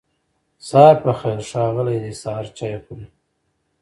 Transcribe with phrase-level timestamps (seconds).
[0.67, 3.07] سهار پخير ښاغلی دی سهار چای خوری